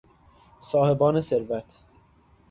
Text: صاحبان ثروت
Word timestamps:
صاحبان 0.59 1.21
ثروت 1.21 1.79